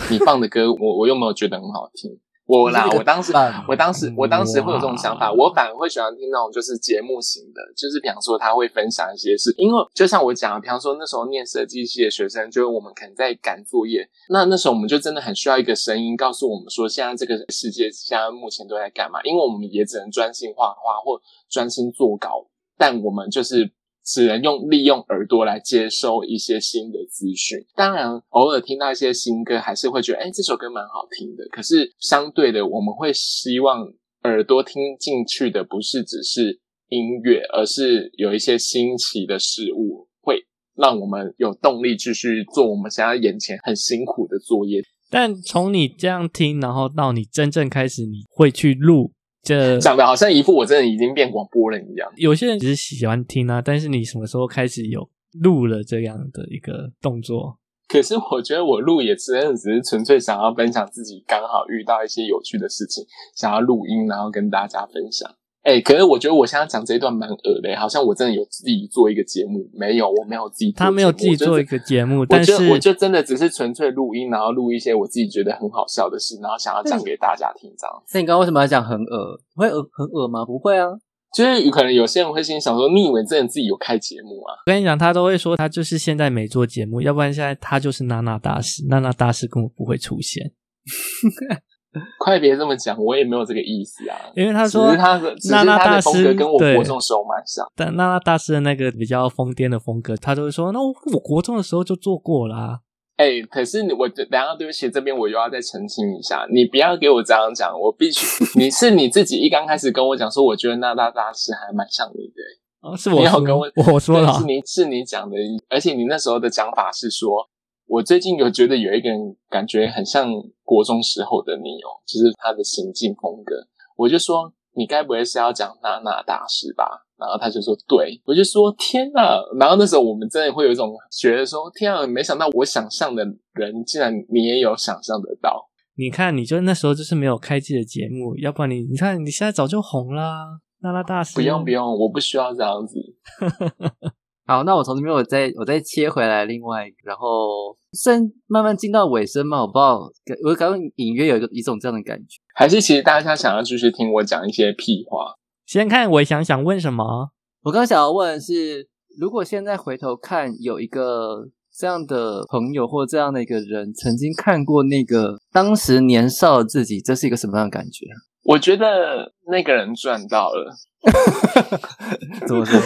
[0.09, 2.11] 你放的歌，我我又没有觉得很好听。
[2.61, 3.33] 我啦，我当时，
[3.67, 23.71] 我当时，我当时会有这种想法，我反而会喜欢听那种就是节目型的，就是比方说他会分享一些事，因为就像我讲，比方说那时候念设计系的学生，就是我们可能在赶作业，那那时候我们就真的很需要一个声音告诉我们说，现在这个世界现在目前都在干嘛，因为我们也只能专心画画或专心做稿，但我们就是。
[24.05, 31.45] 只能用利用耳朵来接收一些新的资讯，当然偶尔听到一些新歌，还是会觉得，哎，这首歌蛮好听的。
[31.49, 33.87] 可是相对的，我们会希望
[34.23, 44.81] 耳朵听进去的不是只是音乐，而是有一些新奇的事物，会让我们有动力继续做我们现在眼前很辛苦的作业。
[45.09, 49.11] 但从你这样听，然后到你真正开始，你会去录。
[49.43, 52.09] 这讲的好像一副我真的已经变广播人一样。
[52.15, 55.07] 有些人只是喜欢听啊，但是你什么时候开始有
[55.41, 57.59] 录了这样的一个动作？
[57.89, 65.29] 可是我觉得我录也真的只是纯粹想要分享自己刚好遇到一些有趣的事情，想要录音，然后跟大家分享。
[65.63, 78.03] 哎，可是我觉得我现在讲这一段蛮恶的，好像我真的有自己做一个节目，没有，我没有自己，他没有自己做一个节目，但是我就真的只是纯粹录音，然后录一些我自己觉得很好笑的事，然后想要讲给大家听这样。
[78.13, 79.39] 那你刚刚为什么要讲很恶？
[79.55, 80.43] 会恶很恶吗？
[80.45, 80.87] 不会啊，
[81.33, 84.51] 就是有可能有些人会心想说，你以为真的自己有开节目啊？
[84.65, 90.51] 我跟你讲，他都会说他就是现在没做节目，要不然现在他就是娜娜大师，娜娜大师根本不会出现。
[92.19, 94.17] 快别这么讲，我也没有这个意思啊。
[94.35, 97.65] 因为他说，他的娜娜大师跟我国中时候蛮像。
[97.75, 102.79] 但娜娜大师的那个比较疯癫的风格，他就会说，那我国中的时候就做过啦。
[103.17, 112.41] 哎，可是我等下对不起，这边我又要再澄清一下，你不要给我这样讲，我必须 你是你自己一刚开始跟我讲说，我觉得娜娜大师还蛮像你的。
[112.81, 115.37] 哦，是我 跟我我说了，是你是你讲的，
[115.69, 117.47] 而且你那时候的讲法是说。
[117.85, 119.19] 我最近有觉得有一个人
[119.49, 120.31] 感觉很像
[120.63, 123.55] 国中时候的你哦，就是他的行进风格。
[123.95, 127.05] 我就说你该不会是要讲娜娜大师吧？
[127.15, 129.39] 然后他就说对，我就说天哪！
[129.59, 135.69] 然后那时候我们真的会有一种觉得说天啊，没想到我想象的人竟然你也有想象得到。
[135.95, 141.35] 你看，你就那时候就是没有开机的节目，要不然你你看你现在早就红啦，娜娜大师。
[141.35, 142.97] 不用不用，我不需要这样子。
[144.45, 147.77] 好，那我从这边我再我再切回来，另外然后。
[148.11, 150.11] 然慢慢进到尾声嘛，我不知道，
[150.43, 155.35] 我刚刚隐约有一个一种这样的感觉，还是其实大家想要继续听我讲一些屁话？
[155.67, 157.29] 先看我想想问什么？
[157.61, 158.89] 我刚想要问的是，
[159.19, 168.07] 如果现在回头看，有一个这样的朋友或这样的一个人，曾经看过那个当时年少的自己，这是一个什么样的感觉？
[168.43, 170.73] 我觉得那个人赚到了，
[172.47, 172.79] 怎么说？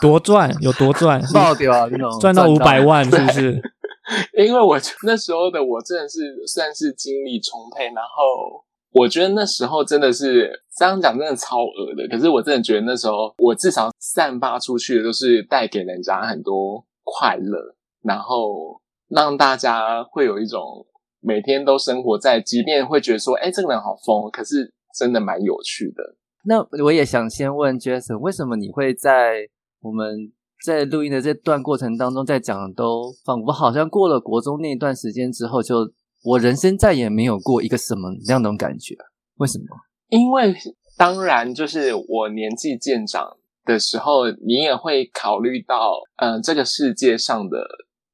[0.00, 1.22] 多赚有多赚？
[1.32, 1.88] 爆掉啊！
[1.90, 3.62] 那种赚到五百万是不是？
[4.36, 12.06] 因为我那时候的我真的是算是精力充沛，然后我觉得那时候真的是这样讲真的超额的。
[12.10, 20.84] 可是我真的觉得那时候我至少散发出去的都是带给人家很多快乐，然后让大家会有一种
[21.22, 26.16] 每天都生活在，即便会觉得说，哎，这个人好疯，可是真的蛮有趣的。
[26.44, 29.48] 那我也想先问 Jason，为什么你会在
[29.80, 30.32] 我们
[30.64, 35.92] 在录音的这段过程当中，在讲的都仿佛好像过了国中那一段时间之后，就
[36.24, 38.96] 我人生再也没有过一个什么那样的感觉？
[39.36, 39.64] 为什么？
[40.08, 40.54] 因为
[40.98, 47.64] 当然就是我年纪渐长的时候，你也会考虑到，嗯、这个世界上的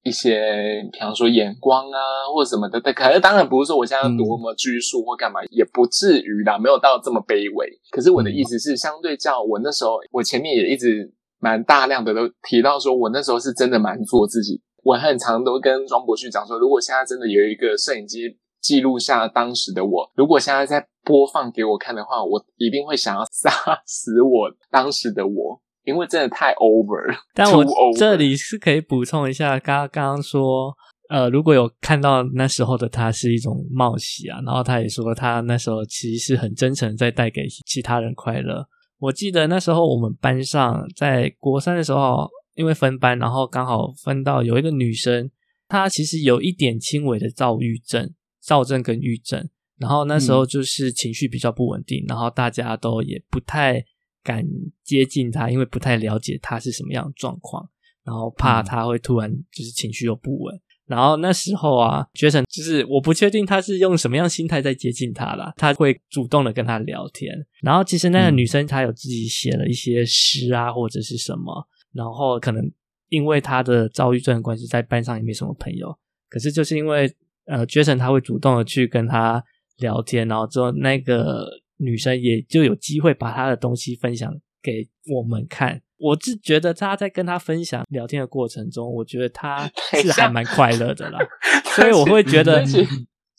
[0.09, 1.99] 一些，比方说眼光啊，
[2.35, 2.81] 或什么的。
[2.81, 7.69] 但可是当然不是说我现在多么拘束或干嘛，也不至于啦，没有到这么卑微。
[7.91, 14.61] 可是我的意思是，相对较我那时候，我前面也一直蛮大量的都提到说，我那时候是真的蛮做自己。
[14.83, 23.51] 我很常都跟庄博旭讲说，如果现在真的有一个摄影机记录下当时的我，如果现在在播放给我看的话，我一定会想要 杀
[23.87, 27.19] 死我当时的我，因为真的太 over 了。
[27.35, 27.65] 但 我
[27.97, 30.73] 这里是可以补充一下，刚刚说，
[31.09, 38.67] 呃，如果有看到那时候的他是一种冒喜啊，然后他也说他那时候其实是很真诚，在带给其他人快乐。
[38.99, 45.31] 我记得那时候我们班上在国三的时候，因为分班，然后刚好分到有一个女生，
[45.69, 48.13] 她其实有一点轻微的躁郁症、
[48.43, 53.85] 躁症跟郁症，然后那时候就是情绪比较不稳定，然后大家都也不太
[54.23, 54.45] 敢
[54.85, 57.69] 接近他，因为不太了解他是什么样的状况，
[58.05, 60.61] 然后怕他会突然就是情绪又不稳。
[60.87, 67.31] 然后那时候啊，Jason 就是我不确定他是用什么样心态在接近他啦，他会主动的跟他聊天。
[67.61, 72.73] 然后其实那个女生她有自己写了一些诗啊，或者是什么，然后可能
[73.11, 75.95] 因为她的躁郁症的关系，在班上也没什么朋友。
[76.31, 77.15] 可是就是因为
[77.45, 79.45] 呃，Jason 他会主动的去跟他
[79.81, 81.47] 聊天，然后之后那个
[81.79, 85.81] 女生也就有机会把她的东西分享给我们看。
[85.99, 91.19] 我是觉得她在跟她分享聊天的过程中，我觉得他 等一下是还蛮快乐的啦，
[91.75, 92.65] 所以我会觉得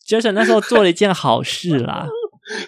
[0.06, 2.06] Jason 那时候做了一件好事啦。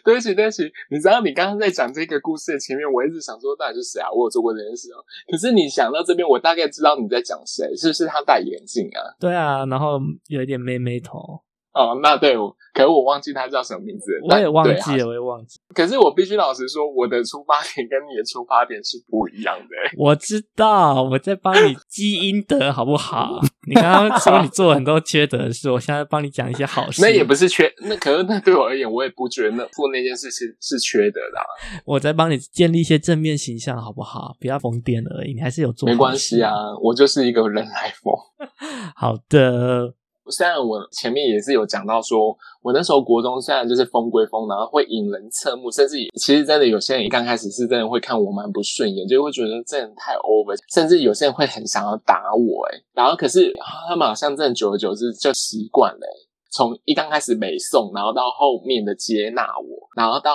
[0.04, 0.62] 对不起，对不起，
[0.92, 4.06] 你知道你刚刚在讲这个故事的前面，我一直想说到底是谁啊？
[4.12, 5.02] 我有做过这件事哦。
[5.28, 9.00] 可是你想到这边，我大概知道你在讲谁，是不是他戴眼镜啊？
[9.18, 9.98] 对啊，然后
[10.28, 11.42] 有一点妹妹头，
[11.72, 15.58] 哦，那对，我可是我忘记他叫什么名字，我也忘记了，我也忘记。
[15.74, 19.94] 可是我必须老实说，我的出发点跟你的出发点是不一样的、欸。
[19.96, 23.40] 我知道，我在帮你积阴德，好不好？
[23.66, 27.00] 你刚刚说你做了很多缺德的事，我现在帮你讲一些好事。
[27.00, 31.44] 那也不是缺，那可是那对我而言，我也不觉得那做那件事情是缺德的、啊，
[31.84, 34.36] 我在帮你建立一些正面形象，好不好？
[34.40, 35.88] 不要疯癫而已，你还是有做。
[35.88, 36.52] 没关系啊。，
[36.82, 38.14] 我就是一个人来疯。
[38.96, 39.94] 好的，
[40.32, 53.52] 虽然我前面也是有讲到说，我那时候国中虽然就是风归风，然后会引人侧目，甚至其实真的有些人一刚开始是真的会看我蛮不顺眼，就会觉得这人太 over，甚至有些人会很想要打我、欸，然后可是
[53.86, 60.32] 他们好像真的久而久之就习惯了、欸，从一刚开始没送，然后到后面的接纳我，然后到。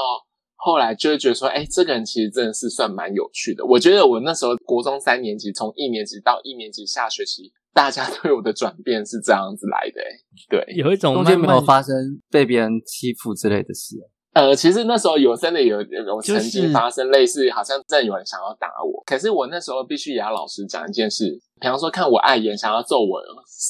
[0.59, 3.63] 后来就会觉得说，哎、这个人其实真的是算蛮有趣的。
[3.63, 10.09] 我觉得我那时候国中三年级，从一年级到一年级下学期，大家对我的转变是这样子来的、欸。
[10.49, 11.93] 对，有一种中间没有发生
[12.31, 13.95] 被别人欺负之类的事。
[14.33, 19.03] 呃，其实那时候有真的有有曾经发生类似，好像真的有人想要打我。
[19.05, 23.21] 可是我那时候必须也要老实讲一件事，比方说看我碍眼想要揍我，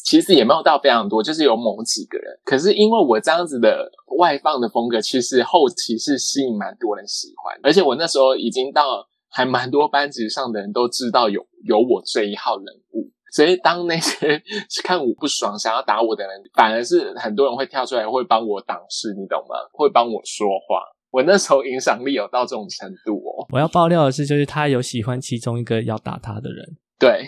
[0.05, 2.33] 其实也没有到非常多，就是有某几个人。
[2.45, 13.11] 可是因为我这样子的外放的风格，其实后期是吸引蛮多人喜欢，而且我那时候已经到还蛮多班级上的人都知道有有我这一号人物。
[13.31, 14.41] 所以，当那些
[14.83, 19.55] 看我不爽、想要打我的人，反而是很多人会跳出来，会帮我挡事，你懂吗？
[19.71, 20.83] 会帮我说话。
[21.09, 23.47] 我那时候影响力有到这种程度哦。
[23.51, 27.25] 我要爆料的是，就是他有喜欢其中一个要打他的人，对，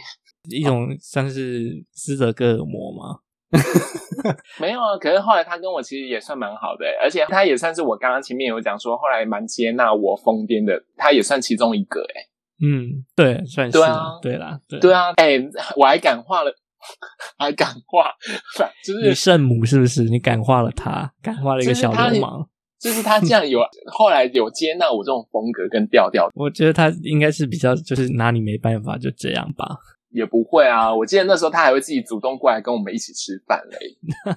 [0.49, 3.19] 一种算是斯德哥尔摩吗。
[4.59, 4.97] 没有啊。
[4.99, 12.01] 可是后来他跟我其实也算蛮好的，而且他也算是我刚刚前面有讲说，后来蛮接纳我疯癫的，他也算其中一个。
[12.01, 12.21] 哎，
[12.61, 15.39] 嗯，对，算是对啊对啦，对对啊，哎，
[15.75, 16.51] 我还感化了，
[17.37, 18.11] 还感化，
[18.85, 20.03] 就是你圣母是不是？
[20.03, 22.47] 你感化了他，感化了一个小流氓。
[22.79, 29.77] 就是他这样有后来有接纳我这种风格跟调调，我觉得他应该是比较就是拿你没办法，就这样吧。
[30.11, 30.95] 也不会啊。
[30.95, 34.35] 我记得那时候他还会自己主动过来跟我们一起吃饭嘞。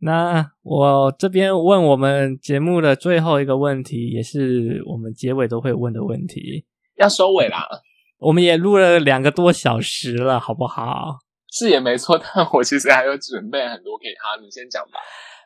[0.00, 6.66] 那我这边问我们节目的最后一个问题，也是我们结尾都会问的问题。
[6.98, 7.66] 要收尾啦，
[8.18, 11.18] 我们也录了两个多小时了，好不好？
[11.50, 14.98] 是也没错，但我其实还有准备很多给他，你先讲吧。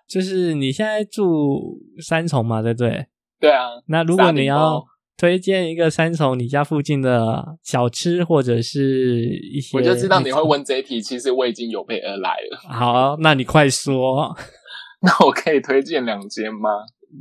[0.08, 3.06] 就是你现在住三重嘛，对不对？
[3.40, 4.82] 对啊，那如果你要
[5.16, 10.42] 推荐一个三重你家附近的小吃，或者是一些，我就知道你会。
[10.42, 12.58] 问这一题，其实我已经有备而来了。
[12.68, 14.36] 好，那你快说，
[15.02, 16.68] 那我可以推荐两间吗？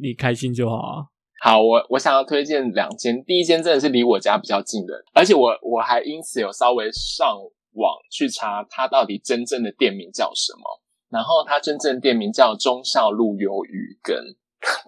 [0.02, 1.08] 你开心就好。
[1.44, 7.36] 好，我我想要推荐两间，第一间真的是离我家比较近的，而且我我还因此有稍微上
[7.74, 10.62] 网去查它到底真正的店名叫什么。
[11.10, 14.16] 然后它真正的店名叫忠孝路鱿鱼羹，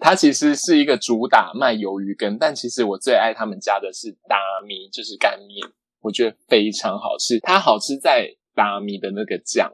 [0.00, 5.68] 它其实是一个主打卖鱿鱼羹，但其实我最爱他们家的是达米，就是干面，
[6.02, 7.40] 我觉得非常好吃。
[7.40, 9.70] 它好吃在达米的那个酱，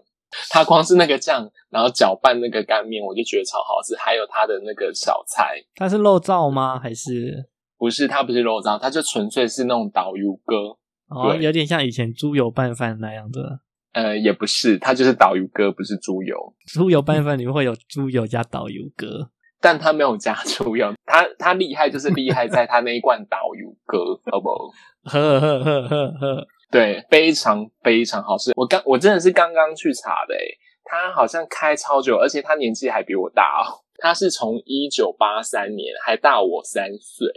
[0.50, 3.96] 它光是那个酱，然后搅拌那个干面，我就觉得超好吃。
[3.96, 6.78] 还有它的那个小菜，它是肉燥吗？
[6.78, 8.06] 还是不是？
[8.08, 10.76] 它不是肉燥，它就纯粹是那种导游哥，
[11.08, 13.60] 哦，有点像以前猪油拌饭那样的。
[13.92, 16.36] 呃，也不是，它就是导游哥，不是猪油。
[16.66, 20.92] 猪油拌饭里面会有猪油加导游哥， 但他没有加猪油。
[21.04, 23.98] 他他厉害就是厉害在他那一罐导游哥，
[24.30, 24.48] 好不？
[25.10, 28.52] 呵呵呵呵呵，对，非常非常好吃。
[28.54, 33.82] 我刚我真的是刚刚去查的，诶他好像开超久，而且他年纪还比我大哦。
[34.02, 37.28] 他是从一九八三年，还大我三岁，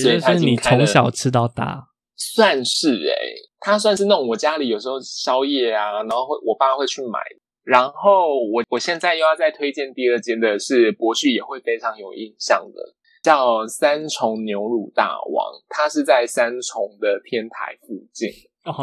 [0.00, 3.14] 所以是你从小吃到大，算是诶
[3.58, 7.18] 他算是那种我家里有时候宵夜啊，然后会我爸会去买。
[7.64, 18.28] 然后我我现在又要再推荐第二间的是博旭也会非常有印象的，叫三重牛乳大王，它是在三重的天台附近。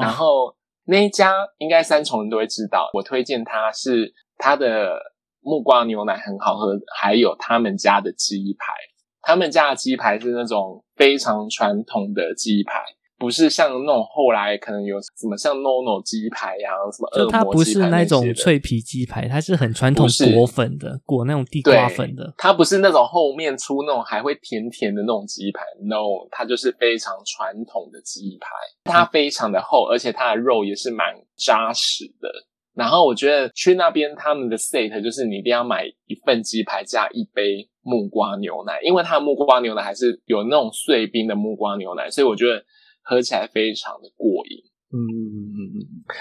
[0.01, 0.55] 然后
[0.85, 4.99] 那一家应该三重人都会知道，我推荐它是它的
[5.41, 8.73] 木瓜牛奶很好喝，还有他们家的鸡排，
[9.21, 12.83] 他们家的鸡排是那种非常传统的鸡排。
[13.19, 22.33] 不是像那种后来可能有什么像 NONO 鸡排呀，什么就它不是那种脆皮鸡排，它是很传统裹粉的，裹那种地瓜粉的。
[22.37, 28.47] 它不是那种后面出那种还会甜甜的那种鸡排，no，它就是非常传统的鸡排，
[28.85, 32.31] 它非常的厚，而且它的肉也是蛮扎实的。
[32.73, 42.63] 然后我觉得去那边他们的 set 就是你一定要买一份鸡排加一杯木瓜牛奶，因为它的木瓜牛奶还是有那种碎冰的木瓜牛奶，所以我觉得。
[43.09, 44.61] 喝起来非常的过瘾，
[44.93, 45.77] 嗯嗯嗯嗯，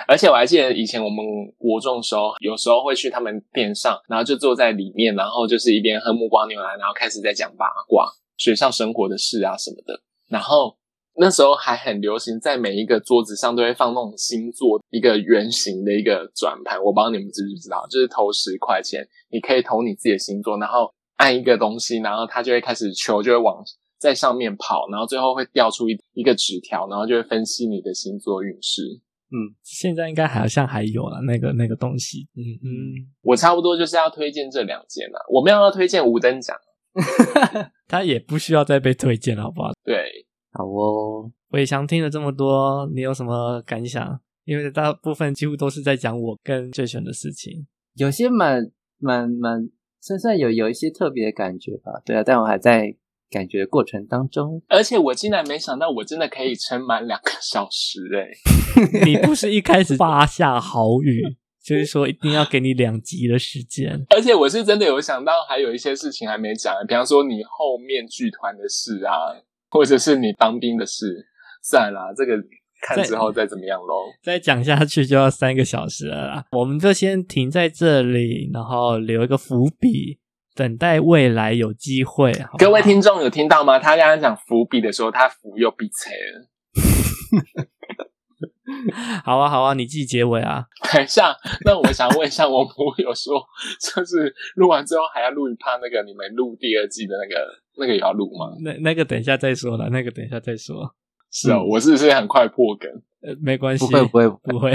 [0.07, 1.22] 而且我还记得以前我们
[1.59, 8.09] 国中的时候，有时候会去他们店上，然后就坐在里面，然后就是一边喝木瓜牛奶，然后开始在讲八卦、
[8.39, 10.01] 学校生活的事啊什么的。
[10.30, 10.78] 然后
[11.20, 23.62] 那时候还很流行，在每一个桌子上都会放那种星座一个圆形的一个转盘，我不知道你们知不知道，就是投十块钱，你可以投你自己的星座，然后按一个东西，然后它就会开始球就会往。
[23.99, 29.01] 在上面跑，然后最后会掉出一一个纸条，然后就会分析你的星座运势。
[29.30, 32.28] 嗯，现在应该好像还有了那个那个东西。
[32.34, 32.70] 嗯嗯，
[33.20, 35.18] 我差不多就是要推荐这两件了。
[35.30, 36.57] 我们要推荐五等奖，
[37.86, 39.70] 他也不需要再被推荐了，好不好？
[39.84, 41.30] 对，好哦。
[41.49, 44.18] 伟翔听了这么多，你有什么感想？
[44.44, 49.68] 因为大部分几乎都是在讲我跟最选的事情，有些蛮蛮蛮，
[50.01, 52.01] 算算有有一些特别的感觉吧。
[52.07, 52.96] 对啊，但我还在。
[53.31, 59.05] 感觉过程当中，而且我竟然没想到，我真的可以撑满两个小时哎！
[59.05, 61.22] 你不是一开始发下豪语，
[61.62, 69.37] 就是说一定要给你两集的时间，而且我是真的有想到，还有一些事情还没讲，比方说你后面剧团的事啊，
[69.68, 71.26] 或者是你当兵的事，
[71.62, 72.33] 算了，这个
[72.81, 74.05] 看之后再怎么样喽。
[74.24, 80.18] 再讲下去就要三个小时了啦，我们就先停在这里，然后留一个伏笔。
[80.59, 83.78] 等待未来有机会，各位听众有听到吗？
[83.78, 86.48] 他刚刚讲伏笔的时候，他伏又笔切了。
[89.24, 90.64] 好啊，好啊，你记结尾啊。
[90.92, 91.32] 等一下，
[91.64, 93.40] 那我想问一下，我朋友说，
[93.80, 97.46] 就是录完之后还要录一趴那个你们录第二季的那个
[97.76, 98.56] 那个也要录吗？
[98.61, 100.92] 那那个等一下再说了，那个等一下再说。
[101.30, 102.90] 是哦，我是不是很快破梗？
[103.22, 104.72] 呃，没关系，不会，不会，不会。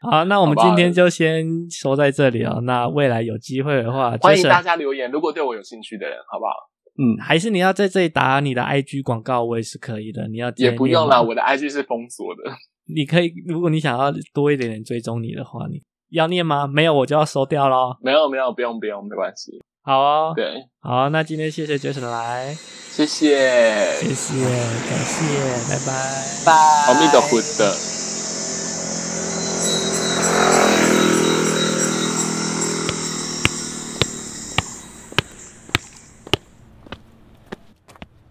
[0.00, 2.60] 好，那我们今天就先说在这里哦。
[2.62, 5.10] 那未来有机会的话，欢迎大家留言。
[5.10, 6.52] 如果对我有兴趣的人，好不好？
[7.00, 10.28] 嗯，还是你要在这里打你的 IG 广告，我也是可以的。
[10.28, 12.42] 你要也不用啦，我的 IG 是封锁的。
[12.94, 15.80] 你可以，如果你想要多一点点追踪你的话，你
[16.10, 16.66] 要念吗？
[16.66, 17.96] 没有，我就要收掉咯。
[18.00, 19.60] 没有，没有，不用，不用，没关系。
[19.82, 23.36] 好哦，对，好，那今天谢谢 Jason 来，谢谢，
[24.00, 25.24] 谢谢，感谢，
[25.68, 25.92] 拜拜，
[26.46, 28.07] 拜，阿弥陀佛的。